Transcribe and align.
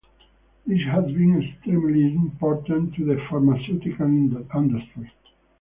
This 0.65 0.81
has 0.87 1.05
been 1.05 1.43
extremely 1.43 2.15
important 2.15 2.95
to 2.95 3.05
the 3.05 3.23
pharmaceutical 3.29 4.07
industry. 4.55 5.11